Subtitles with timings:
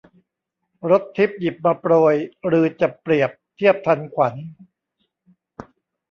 [0.89, 2.15] รสทิพย์หยิบมาโปรย
[2.57, 4.35] ฤๅจะเปรียบเทียบทันขวัญ